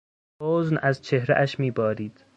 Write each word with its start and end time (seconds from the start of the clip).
حزن 0.41 0.77
از 0.77 1.01
چهرهاش 1.01 1.59
میبارید. 1.59 2.25